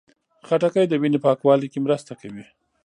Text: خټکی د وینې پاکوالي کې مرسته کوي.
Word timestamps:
خټکی 0.47 0.85
د 0.89 0.93
وینې 1.01 1.19
پاکوالي 1.25 1.67
کې 1.71 1.79
مرسته 1.85 2.11
کوي. 2.21 2.45